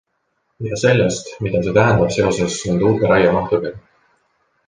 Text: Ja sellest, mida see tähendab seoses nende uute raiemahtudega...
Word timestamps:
Ja 0.67 0.77
sellest, 0.83 1.29
mida 1.47 1.61
see 1.67 1.75
tähendab 1.75 2.15
seoses 2.17 2.57
nende 2.69 2.89
uute 2.93 3.11
raiemahtudega... 3.13 3.77